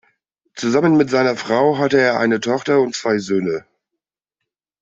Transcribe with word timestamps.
Zusammen 0.55 0.97
mit 0.97 1.11
seiner 1.11 1.35
Frau 1.37 1.77
hat 1.77 1.93
er 1.93 2.17
eine 2.19 2.39
Tochter 2.39 2.79
und 2.81 2.95
zwei 2.95 3.19
Söhne. 3.19 3.67